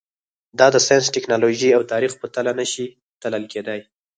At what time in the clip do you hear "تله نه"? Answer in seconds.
2.35-2.65